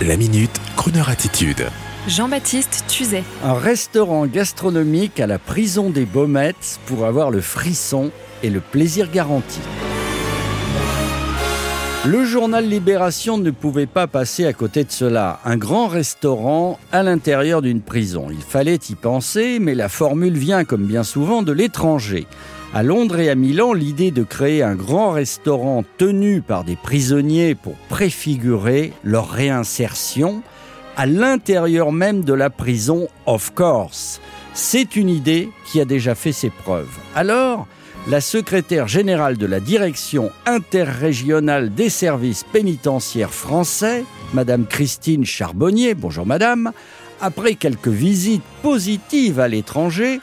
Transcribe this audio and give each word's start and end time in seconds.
La 0.00 0.16
minute, 0.16 0.50
Kroneur 0.74 1.10
attitude. 1.10 1.66
Jean-Baptiste 2.08 2.84
Tuzet. 2.88 3.22
Un 3.44 3.54
restaurant 3.54 4.26
gastronomique 4.26 5.20
à 5.20 5.28
la 5.28 5.38
prison 5.38 5.90
des 5.90 6.06
Baumettes 6.06 6.80
pour 6.86 7.04
avoir 7.04 7.30
le 7.30 7.40
frisson 7.40 8.10
et 8.42 8.50
le 8.50 8.58
plaisir 8.58 9.08
garanti. 9.12 9.60
Le 12.04 12.24
journal 12.24 12.68
Libération 12.68 13.38
ne 13.38 13.52
pouvait 13.52 13.86
pas 13.86 14.08
passer 14.08 14.44
à 14.44 14.52
côté 14.52 14.82
de 14.82 14.90
cela. 14.90 15.38
Un 15.44 15.56
grand 15.56 15.86
restaurant 15.86 16.80
à 16.90 17.04
l'intérieur 17.04 17.62
d'une 17.62 17.80
prison. 17.80 18.26
Il 18.28 18.42
fallait 18.42 18.80
y 18.88 18.96
penser, 18.96 19.60
mais 19.60 19.76
la 19.76 19.88
formule 19.88 20.36
vient, 20.36 20.64
comme 20.64 20.84
bien 20.84 21.04
souvent, 21.04 21.42
de 21.42 21.52
l'étranger. 21.52 22.26
À 22.74 22.82
Londres 22.82 23.20
et 23.20 23.28
à 23.28 23.34
Milan, 23.34 23.74
l'idée 23.74 24.10
de 24.10 24.22
créer 24.22 24.62
un 24.62 24.74
grand 24.74 25.10
restaurant 25.10 25.84
tenu 25.98 26.40
par 26.40 26.64
des 26.64 26.74
prisonniers 26.74 27.54
pour 27.54 27.74
préfigurer 27.90 28.94
leur 29.04 29.28
réinsertion 29.28 30.42
à 30.96 31.04
l'intérieur 31.04 31.92
même 31.92 32.24
de 32.24 32.32
la 32.32 32.48
prison, 32.48 33.08
of 33.26 33.54
course. 33.54 34.22
C'est 34.54 34.96
une 34.96 35.10
idée 35.10 35.50
qui 35.66 35.82
a 35.82 35.84
déjà 35.84 36.14
fait 36.14 36.32
ses 36.32 36.48
preuves. 36.48 36.96
Alors, 37.14 37.66
la 38.08 38.22
secrétaire 38.22 38.88
générale 38.88 39.36
de 39.36 39.46
la 39.46 39.60
direction 39.60 40.30
interrégionale 40.46 41.74
des 41.74 41.90
services 41.90 42.44
pénitentiaires 42.54 43.34
français, 43.34 44.02
Madame 44.32 44.64
Christine 44.66 45.26
Charbonnier, 45.26 45.92
bonjour 45.92 46.24
Madame, 46.24 46.72
après 47.20 47.54
quelques 47.54 47.88
visites 47.88 48.42
positives 48.62 49.40
à 49.40 49.48
l'étranger, 49.48 50.20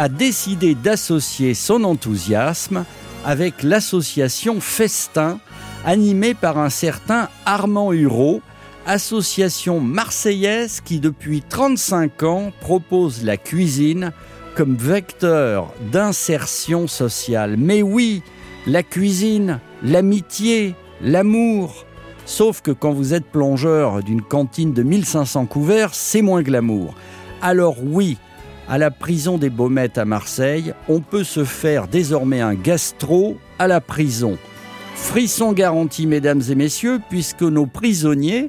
a 0.00 0.08
décidé 0.08 0.74
d'associer 0.74 1.52
son 1.52 1.84
enthousiasme 1.84 2.86
avec 3.22 3.62
l'association 3.62 4.58
Festin, 4.58 5.38
animée 5.84 6.32
par 6.32 6.56
un 6.56 6.70
certain 6.70 7.28
Armand 7.44 7.92
Hureau, 7.92 8.40
association 8.86 9.78
marseillaise 9.78 10.80
qui 10.80 11.00
depuis 11.00 11.42
35 11.42 12.22
ans 12.22 12.50
propose 12.62 13.24
la 13.24 13.36
cuisine 13.36 14.12
comme 14.56 14.74
vecteur 14.74 15.70
d'insertion 15.92 16.86
sociale. 16.86 17.58
Mais 17.58 17.82
oui, 17.82 18.22
la 18.66 18.82
cuisine, 18.82 19.60
l'amitié, 19.82 20.76
l'amour. 21.02 21.84
Sauf 22.24 22.62
que 22.62 22.70
quand 22.70 22.92
vous 22.92 23.12
êtes 23.12 23.26
plongeur 23.26 24.02
d'une 24.02 24.22
cantine 24.22 24.72
de 24.72 24.82
1500 24.82 25.44
couverts, 25.44 25.90
c'est 25.92 26.22
moins 26.22 26.40
glamour. 26.40 26.94
Alors 27.42 27.76
oui, 27.84 28.16
à 28.70 28.78
la 28.78 28.92
prison 28.92 29.36
des 29.36 29.50
Baumettes 29.50 29.98
à 29.98 30.04
Marseille, 30.04 30.72
on 30.88 31.00
peut 31.00 31.24
se 31.24 31.42
faire 31.42 31.88
désormais 31.88 32.40
un 32.40 32.54
gastro 32.54 33.36
à 33.58 33.66
la 33.66 33.80
prison. 33.80 34.38
Frisson 34.94 35.52
garanti, 35.52 36.06
mesdames 36.06 36.42
et 36.48 36.54
messieurs, 36.54 37.00
puisque 37.10 37.42
nos 37.42 37.66
prisonniers, 37.66 38.48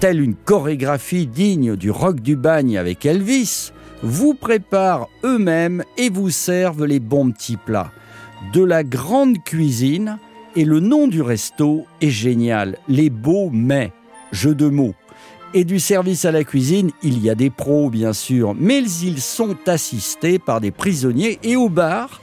telle 0.00 0.20
une 0.20 0.34
chorégraphie 0.34 1.28
digne 1.28 1.76
du 1.76 1.92
rock 1.92 2.18
du 2.20 2.34
bagne 2.34 2.76
avec 2.76 3.06
Elvis, 3.06 3.70
vous 4.02 4.34
préparent 4.34 5.08
eux-mêmes 5.22 5.84
et 5.96 6.10
vous 6.10 6.30
servent 6.30 6.84
les 6.84 6.98
bons 6.98 7.30
petits 7.30 7.56
plats. 7.56 7.92
De 8.52 8.64
la 8.64 8.82
grande 8.82 9.38
cuisine, 9.44 10.18
et 10.56 10.64
le 10.64 10.80
nom 10.80 11.06
du 11.06 11.22
resto 11.22 11.86
est 12.00 12.10
génial, 12.10 12.76
les 12.88 13.08
beaux 13.08 13.50
mets, 13.50 13.92
jeu 14.32 14.56
de 14.56 14.68
mots 14.68 14.94
et 15.54 15.64
du 15.64 15.80
service 15.80 16.24
à 16.24 16.32
la 16.32 16.44
cuisine, 16.44 16.90
il 17.02 17.22
y 17.22 17.30
a 17.30 17.34
des 17.34 17.50
pros 17.50 17.90
bien 17.90 18.12
sûr, 18.12 18.54
mais 18.58 18.82
ils 18.82 19.20
sont 19.20 19.56
assistés 19.66 20.38
par 20.38 20.60
des 20.60 20.70
prisonniers 20.70 21.38
et 21.42 21.56
au 21.56 21.68
bar, 21.68 22.20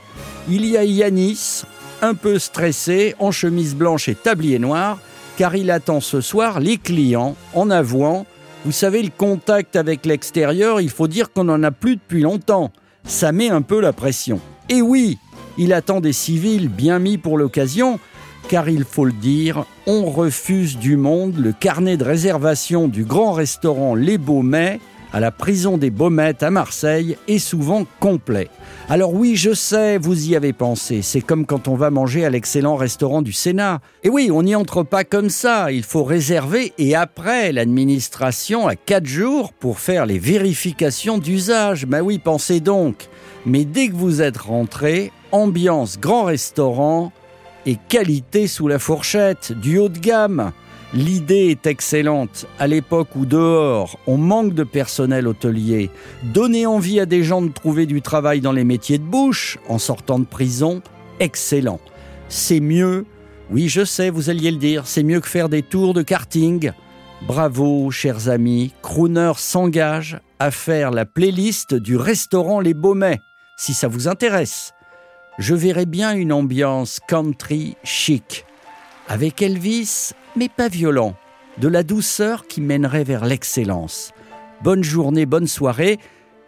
il 0.48 0.64
y 0.64 0.76
a 0.76 0.84
Yanis, 0.84 1.64
un 2.00 2.14
peu 2.14 2.38
stressé, 2.38 3.14
en 3.18 3.30
chemise 3.30 3.74
blanche 3.74 4.08
et 4.08 4.14
tablier 4.14 4.58
noir, 4.58 4.98
car 5.36 5.56
il 5.56 5.70
attend 5.70 6.00
ce 6.00 6.20
soir 6.20 6.60
les 6.60 6.78
clients 6.78 7.36
en 7.54 7.70
avouant 7.70 8.26
Vous 8.64 8.72
savez, 8.72 9.02
le 9.02 9.10
contact 9.16 9.76
avec 9.76 10.06
l'extérieur, 10.06 10.80
il 10.80 10.90
faut 10.90 11.08
dire 11.08 11.32
qu'on 11.32 11.44
n'en 11.44 11.62
a 11.62 11.70
plus 11.70 11.96
depuis 11.96 12.22
longtemps. 12.22 12.72
Ça 13.04 13.32
met 13.32 13.50
un 13.50 13.62
peu 13.62 13.80
la 13.80 13.92
pression. 13.92 14.40
Et 14.68 14.82
oui, 14.82 15.18
il 15.56 15.72
attend 15.72 16.00
des 16.00 16.12
civils 16.12 16.68
bien 16.68 16.98
mis 16.98 17.18
pour 17.18 17.38
l'occasion, 17.38 18.00
car 18.48 18.68
il 18.68 18.84
faut 18.84 19.04
le 19.04 19.12
dire, 19.12 19.64
on 19.86 20.06
refuse 20.06 20.78
du 20.78 20.96
monde 20.96 21.36
le 21.36 21.52
carnet 21.52 21.96
de 21.96 22.04
réservation 22.04 22.88
du 22.88 23.04
grand 23.04 23.32
restaurant 23.32 23.94
Les 23.94 24.18
Baumets 24.18 24.80
à 25.12 25.20
la 25.20 25.30
prison 25.30 25.78
des 25.78 25.90
Baumettes 25.90 26.42
à 26.42 26.50
Marseille 26.50 27.16
est 27.28 27.38
souvent 27.38 27.86
complet. 28.00 28.48
Alors 28.88 29.14
oui, 29.14 29.36
je 29.36 29.54
sais, 29.54 29.98
vous 29.98 30.28
y 30.28 30.36
avez 30.36 30.52
pensé, 30.52 31.02
c'est 31.02 31.20
comme 31.20 31.46
quand 31.46 31.68
on 31.68 31.76
va 31.76 31.90
manger 31.90 32.24
à 32.24 32.30
l'excellent 32.30 32.76
restaurant 32.76 33.22
du 33.22 33.32
Sénat. 33.32 33.80
Et 34.02 34.10
oui, 34.10 34.30
on 34.32 34.42
n'y 34.42 34.54
entre 34.54 34.82
pas 34.82 35.04
comme 35.04 35.30
ça, 35.30 35.72
il 35.72 35.82
faut 35.82 36.04
réserver 36.04 36.72
et 36.78 36.94
après, 36.94 37.52
l'administration 37.52 38.68
a 38.68 38.76
quatre 38.76 39.06
jours 39.06 39.52
pour 39.52 39.78
faire 39.78 40.06
les 40.06 40.18
vérifications 40.18 41.18
d'usage. 41.18 41.86
Ben 41.86 42.02
oui, 42.02 42.18
pensez 42.18 42.60
donc. 42.60 43.08
Mais 43.46 43.64
dès 43.64 43.88
que 43.88 43.94
vous 43.94 44.20
êtes 44.20 44.36
rentré, 44.36 45.10
ambiance 45.32 45.98
grand 45.98 46.24
restaurant, 46.24 47.12
et 47.68 47.76
qualité 47.76 48.46
sous 48.46 48.66
la 48.66 48.78
fourchette, 48.78 49.52
du 49.52 49.76
haut 49.76 49.90
de 49.90 49.98
gamme. 49.98 50.52
L'idée 50.94 51.50
est 51.50 51.66
excellente. 51.66 52.46
À 52.58 52.66
l'époque 52.66 53.14
où 53.14 53.26
dehors, 53.26 53.98
on 54.06 54.16
manque 54.16 54.54
de 54.54 54.64
personnel 54.64 55.28
hôtelier, 55.28 55.90
donner 56.22 56.64
envie 56.64 56.98
à 56.98 57.04
des 57.04 57.22
gens 57.22 57.42
de 57.42 57.52
trouver 57.52 57.84
du 57.84 58.00
travail 58.00 58.40
dans 58.40 58.52
les 58.52 58.64
métiers 58.64 58.96
de 58.96 59.04
bouche 59.04 59.58
en 59.68 59.76
sortant 59.76 60.18
de 60.18 60.24
prison, 60.24 60.80
excellent. 61.20 61.78
C'est 62.30 62.60
mieux, 62.60 63.04
oui 63.50 63.68
je 63.68 63.84
sais, 63.84 64.08
vous 64.08 64.30
alliez 64.30 64.50
le 64.50 64.56
dire, 64.56 64.86
c'est 64.86 65.02
mieux 65.02 65.20
que 65.20 65.28
faire 65.28 65.50
des 65.50 65.62
tours 65.62 65.92
de 65.92 66.00
karting. 66.00 66.72
Bravo, 67.26 67.90
chers 67.90 68.30
amis, 68.30 68.72
Crooner 68.80 69.32
s'engage 69.36 70.20
à 70.38 70.50
faire 70.50 70.90
la 70.90 71.04
playlist 71.04 71.74
du 71.74 71.96
restaurant 71.96 72.60
Les 72.60 72.72
Baumets, 72.72 73.20
si 73.58 73.74
ça 73.74 73.88
vous 73.88 74.08
intéresse 74.08 74.72
je 75.38 75.54
verrais 75.54 75.86
bien 75.86 76.14
une 76.14 76.32
ambiance 76.32 77.00
country 77.06 77.76
chic, 77.84 78.44
avec 79.08 79.40
Elvis, 79.40 80.12
mais 80.36 80.48
pas 80.48 80.68
violent, 80.68 81.14
de 81.58 81.68
la 81.68 81.82
douceur 81.82 82.46
qui 82.46 82.60
mènerait 82.60 83.04
vers 83.04 83.24
l'excellence. 83.24 84.12
Bonne 84.62 84.82
journée, 84.82 85.26
bonne 85.26 85.46
soirée. 85.46 85.98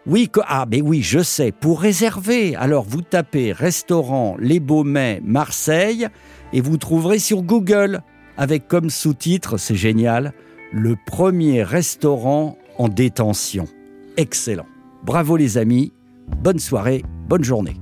Oui, 0.05 0.29
ah, 0.47 0.65
mais 0.69 0.81
oui, 0.81 1.01
je 1.01 1.19
sais, 1.19 1.51
pour 1.51 1.81
réserver, 1.81 2.55
alors 2.55 2.83
vous 2.83 3.01
tapez 3.01 3.53
restaurant 3.53 4.35
Les 4.39 4.59
Baumets 4.59 5.21
Marseille 5.23 6.07
et 6.53 6.59
vous 6.59 6.77
trouverez 6.77 7.19
sur 7.19 7.43
Google, 7.43 8.01
avec 8.37 8.67
comme 8.67 8.89
sous-titre, 8.89 9.57
c'est 9.57 9.75
génial, 9.75 10.33
le 10.73 10.95
premier 11.05 11.63
restaurant 11.63 12.57
en 12.77 12.89
détention. 12.89 13.65
Excellent. 14.17 14.65
Bravo 15.03 15.37
les 15.37 15.57
amis, 15.57 15.93
bonne 16.43 16.59
soirée, 16.59 17.03
bonne 17.27 17.43
journée. 17.43 17.80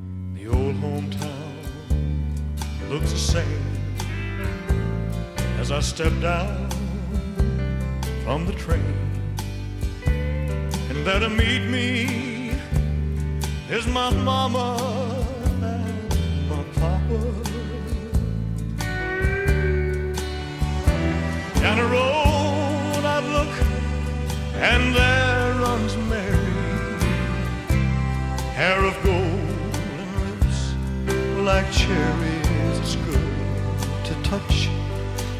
Same 3.19 3.61
as 5.59 5.71
I 5.71 5.81
step 5.81 6.13
down 6.21 6.69
from 8.23 8.45
the 8.45 8.53
train. 8.53 8.95
And 10.05 11.05
there 11.05 11.19
to 11.19 11.29
meet 11.29 11.63
me 11.69 12.51
is 13.69 13.85
my 13.87 14.09
mama 14.09 14.77
and 15.43 16.49
my 16.49 16.63
papa. 16.79 17.19
Down 21.59 21.77
the 21.77 21.89
road 21.97 23.03
I 23.03 23.19
look, 23.35 23.53
and 24.55 24.95
there 24.95 25.53
runs 25.55 25.93
Mary, 26.07 26.53
hair 28.55 28.81
of 28.85 28.95
gold 29.03 29.75
and 29.93 30.09
lips 30.23 30.59
like 31.43 31.69
cherries 31.71 32.38
touch 34.23 34.69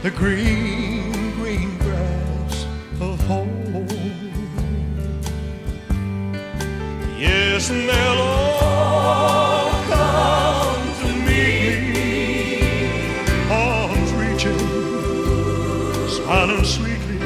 the 0.02 0.12
green, 0.12 1.12
green 1.34 1.78
grass 1.80 2.66
of 3.02 3.20
home. 3.28 3.88
Yes, 7.18 7.70
and 7.70 7.90
they'll 7.90 8.22
all 8.22 9.72
come 9.92 10.94
to 11.02 11.10
me, 11.28 12.62
arms 13.52 14.12
reaching, 14.14 14.58
smiling 16.08 16.64
sweetly. 16.64 17.20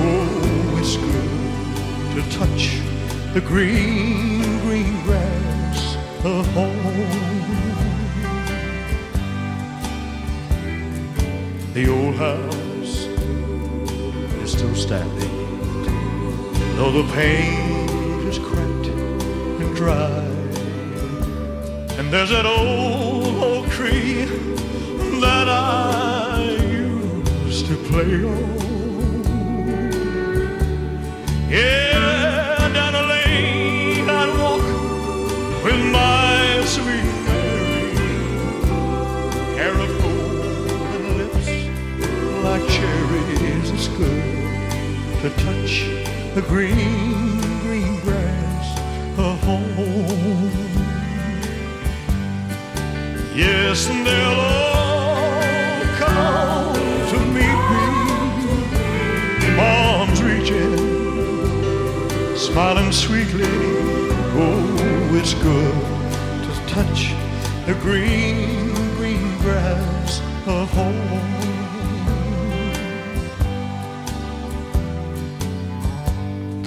Oh, 0.00 0.78
it's 0.78 0.96
good 0.96 1.30
to 2.16 2.22
touch 2.38 2.80
the 3.32 3.40
green, 3.40 4.42
green 4.60 5.02
standing, 14.88 15.36
though 16.76 16.90
the 16.90 17.06
paint 17.12 18.24
is 18.30 18.38
cracked 18.38 18.86
and 19.60 19.76
dry. 19.76 20.24
And 21.98 22.10
there's 22.10 22.30
that 22.30 22.46
old 22.46 23.44
oak 23.44 23.66
tree 23.68 24.24
that 25.20 25.46
I 25.46 26.56
used 26.70 27.66
to 27.66 27.76
play 27.90 28.24
on. 28.24 28.48
Yeah, 31.50 31.77
to 45.22 45.30
touch 45.30 45.84
the 46.36 46.42
green, 46.42 47.40
green 47.62 48.00
grass 48.02 48.78
of 49.18 49.40
home. 49.42 50.52
Yes, 53.34 53.88
and 53.88 54.06
they'll 54.06 54.40
all 54.40 55.82
come 55.96 56.74
to 57.10 57.18
meet 57.34 57.60
me, 57.72 57.80
arms 59.58 60.22
reaching, 60.22 60.76
smiling 62.36 62.92
sweetly. 62.92 63.48
Oh, 64.40 65.14
it's 65.14 65.34
good 65.34 65.82
to 66.44 66.52
touch 66.68 67.12
the 67.66 67.74
green, 67.82 68.72
green 68.96 69.36
grass 69.38 70.20
of 70.46 70.70
home. 70.70 71.47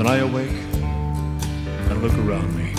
Then 0.01 0.09
I 0.09 0.17
awake 0.17 0.49
and 1.91 2.01
look 2.01 2.17
around 2.17 2.57
me. 2.57 2.73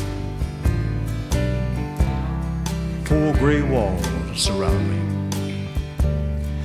Four 3.05 3.33
gray 3.35 3.63
walls 3.63 4.05
surround 4.35 4.91
me. 4.91 4.99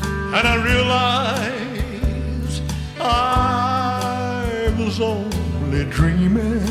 And 0.01 0.47
I 0.47 0.55
realize 0.65 2.61
I 2.99 4.73
was 4.79 4.99
only 4.99 5.85
dreaming. 5.91 6.65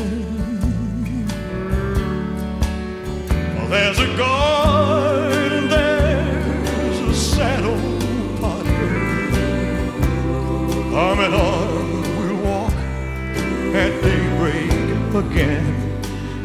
Well, 3.55 3.69
there's 3.69 3.99
a 3.99 4.17
guard 4.17 4.56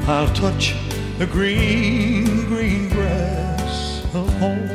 I'll 0.04 0.26
touch 0.34 0.74
the 1.18 1.26
green, 1.26 2.24
green 2.46 2.88
grass 2.88 4.04
of 4.12 4.28
home. 4.40 4.68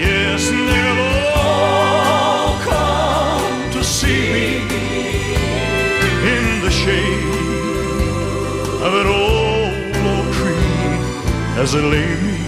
Yes, 0.00 0.48
and 0.50 0.66
they'll 0.66 1.02
all 1.36 2.58
come 2.60 3.70
to 3.72 3.84
see 3.84 4.32
me 4.32 4.56
in 6.24 6.62
the 6.62 6.70
shade 6.70 7.34
of 8.82 8.94
an 8.94 9.06
old 9.06 9.94
oak 10.08 10.34
tree 10.36 11.60
as 11.60 11.74
they 11.74 11.82
lay 11.82 12.16
me 12.22 12.38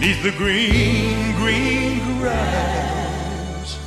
neath 0.00 0.22
the 0.22 0.32
green, 0.36 1.34
green 1.36 2.18
grass 2.18 3.78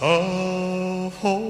of 0.00 1.14
home. 1.18 1.49